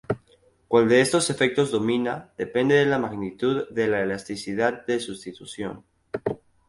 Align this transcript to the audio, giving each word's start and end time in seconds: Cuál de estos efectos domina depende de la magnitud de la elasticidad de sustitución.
Cuál 0.67 0.89
de 0.89 0.99
estos 0.99 1.29
efectos 1.29 1.69
domina 1.69 2.33
depende 2.35 2.73
de 2.73 2.87
la 2.87 2.97
magnitud 2.97 3.69
de 3.69 3.87
la 3.87 4.01
elasticidad 4.01 4.83
de 4.87 4.99
sustitución. 4.99 5.83